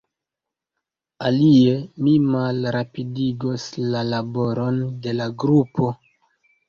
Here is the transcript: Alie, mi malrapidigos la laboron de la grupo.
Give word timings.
Alie, 1.29 1.75
mi 2.07 2.13
malrapidigos 2.37 3.67
la 3.93 4.01
laboron 4.09 4.81
de 5.05 5.15
la 5.21 5.29
grupo. 5.45 5.93